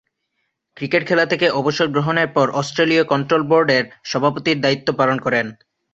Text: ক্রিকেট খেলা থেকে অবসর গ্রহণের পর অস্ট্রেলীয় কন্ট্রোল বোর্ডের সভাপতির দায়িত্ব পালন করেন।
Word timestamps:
ক্রিকেট 0.77 1.03
খেলা 1.07 1.25
থেকে 1.25 1.47
অবসর 1.51 1.87
গ্রহণের 1.87 2.29
পর 2.35 2.47
অস্ট্রেলীয় 2.51 3.03
কন্ট্রোল 3.03 3.43
বোর্ডের 3.43 3.83
সভাপতির 4.03 4.57
দায়িত্ব 4.61 4.87
পালন 4.93 5.17
করেন। 5.19 5.47